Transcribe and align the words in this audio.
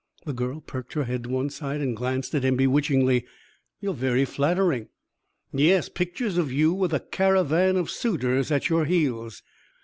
The 0.25 0.33
girl 0.33 0.61
perked 0.61 0.93
her 0.93 1.03
head 1.03 1.25
to 1.25 1.29
one 1.29 1.51
side 1.51 1.79
and 1.79 1.95
glanced 1.95 2.33
at 2.33 2.43
him 2.43 2.55
bewitchingly, 2.55 3.23
"You're 3.81 3.93
very 3.93 4.25
flattering!" 4.25 4.87
"Yes, 5.53 5.89
pictures 5.89 6.39
of 6.39 6.51
you 6.51 6.73
with 6.73 6.91
a 6.91 6.99
caravan 7.01 7.75
of 7.77 7.91
suitors 7.91 8.51
at 8.51 8.67
your 8.67 8.85
heels." 8.85 9.43